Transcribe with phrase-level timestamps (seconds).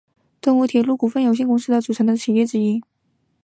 [0.41, 2.81] 东武铁道股份有限公司的组成企业之一。